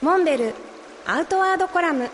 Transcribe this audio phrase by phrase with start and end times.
[0.00, 0.54] モンベル
[1.06, 2.08] アウトワードコラム。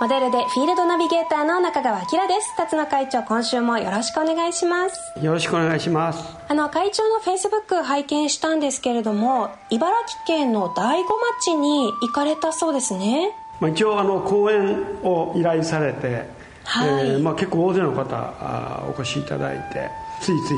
[0.00, 2.56] モデルでフィールドナビゲーターの中川明です。
[2.56, 5.24] 辰野会長今週もよろしくお願いします。
[5.24, 6.24] よろしくお願いします。
[6.48, 13.30] あの会長のフェイスブック拝見したんですけれども茨城県の大子町に行かれたそうですね。
[13.60, 16.28] まあ、一応あの講演を依頼されて、
[16.64, 16.88] はい。
[16.88, 19.88] えーまあ、結構大勢の方あお越しいただいて
[20.20, 20.54] ついつい、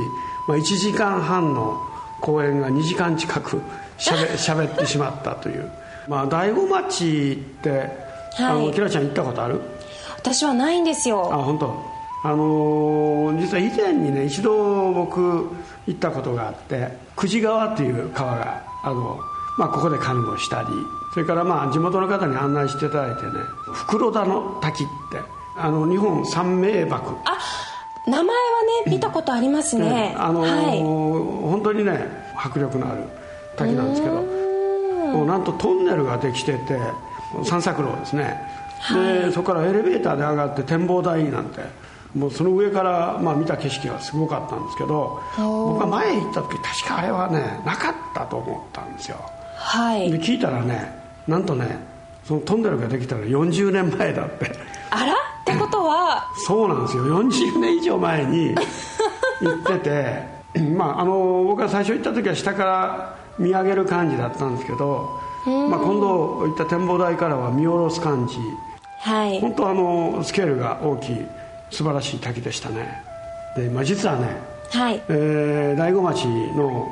[0.48, 1.87] まあ、1時間半の
[2.28, 3.60] 講演が2時間近く
[3.96, 5.70] しゃべしゃべってしまったという、
[6.08, 7.90] まあ、大子町って、
[8.38, 8.66] あはい。
[8.66, 9.60] のキラちゃん行ったことある？
[10.18, 11.82] 私はないんですあよ本当。
[12.24, 15.20] あのー実は以前にね一度僕
[15.86, 19.18] 行ったことがあって久慈川っていう川があの、
[19.56, 20.68] まあ、ここでカヌーをしたり
[21.14, 23.30] それからまあ地元の方に案内していただいてね
[23.72, 25.18] 袋田の滝って
[25.56, 26.96] あの日本三名瀑。
[27.24, 27.38] あ
[28.08, 28.32] 名前は
[28.86, 30.80] ね見たことありますね、ねあのーはい。
[30.80, 33.02] 本当にね迫力のある
[33.56, 34.48] 滝なんですけど。
[35.08, 36.78] もうなんとトンネルができてて
[37.44, 38.40] 散策路ですね、
[38.92, 41.60] でそこからエレベーターで上がって展望台なんて
[42.14, 49.18] もうその上から、まあ、見た景色がすごかったんですけど僕が前行った時確かあれはねなかったと思ったんですよ。
[49.56, 50.10] はい。
[50.10, 50.90] で聞いたらね
[51.26, 51.78] なんとね
[52.24, 54.52] そのトンネルができたの40年前だって。
[54.90, 55.14] あら？
[56.36, 57.04] そうなんですよ。
[57.04, 58.54] 40年以上前に
[59.42, 60.38] 行ってて
[60.76, 65.08] まああの僕が最初行った時は下から見上げる感じだったんですけど、
[65.46, 68.36] まあ、今度行った展望台からは見下ろす感じ。
[69.00, 69.40] はい。
[69.40, 71.26] 本当あのスケールが大きい
[71.70, 73.02] 素晴らしい滝でしたね。
[73.56, 74.40] で、まあ、実はね、
[74.72, 75.00] はい。
[75.08, 76.88] えー大子町の、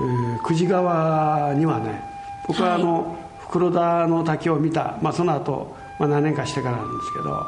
[0.00, 2.02] えー久慈川にはね
[2.46, 7.46] 僕はあの、袋田の滝を見た、まあ、その後、まあ何年かしてからなんですけど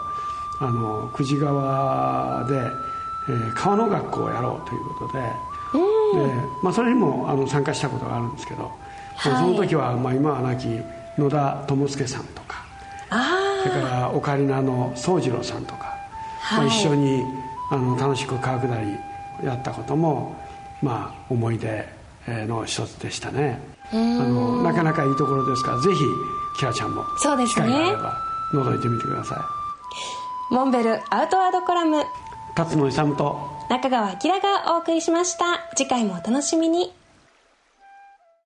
[0.61, 2.56] あの久慈川で、
[3.28, 5.20] えー川の学校をやろうということで。
[5.20, 8.64] で、まあ、それにもあの参加したことがあるんですけど、
[9.16, 9.33] はい。
[9.33, 10.66] その時は、まあ、今は亡き
[11.16, 12.64] 野田智介さんとか。
[13.11, 15.97] あそれからオカリナの宗次郎さんとか、
[16.41, 16.66] はい。
[16.66, 17.22] まあ、一緒に
[17.70, 20.34] あの楽しく川下りやったことも、
[20.82, 21.87] まあ、思い出
[22.26, 23.60] の一つでしたね。
[23.93, 26.00] あのなかなかいいところですからぜひ
[26.59, 27.66] キラちゃんもそうですね。
[27.66, 28.16] 機会があれば
[28.53, 29.38] 覗いてみてください
[30.50, 32.03] モンベルアウトワードコラム。
[32.56, 33.37] 辰野勇と。
[33.69, 35.71] 中川明がお送りしました。
[35.77, 36.93] 次回もお楽しみに